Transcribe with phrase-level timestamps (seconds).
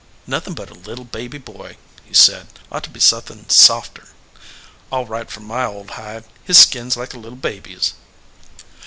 [0.25, 2.47] "Nothin but a little baby boy," he said.
[2.71, 4.07] "Ought to be suthin softer.
[4.91, 7.93] All right for my old hide; his skin s like a little baby s."